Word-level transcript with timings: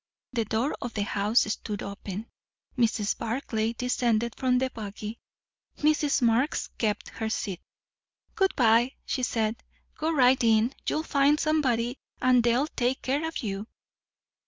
The 0.33 0.45
door 0.45 0.75
of 0.81 0.95
the 0.95 1.03
house 1.03 1.41
stood 1.41 1.83
open. 1.83 2.25
Mrs. 2.75 3.15
Barclay 3.19 3.73
descended 3.73 4.33
from 4.35 4.57
the 4.57 4.71
buggy, 4.71 5.19
Mrs. 5.77 6.23
Marx 6.23 6.69
kept 6.79 7.09
her 7.09 7.29
seat. 7.29 7.61
"Good 8.33 8.55
bye," 8.55 8.93
she 9.05 9.21
said. 9.21 9.57
"Go 9.99 10.11
right 10.11 10.43
in 10.43 10.73
you'll 10.87 11.03
find 11.03 11.39
somebody, 11.39 11.99
and 12.19 12.41
they'll 12.43 12.65
take 12.65 13.03
care 13.03 13.27
of 13.27 13.43
you." 13.43 13.67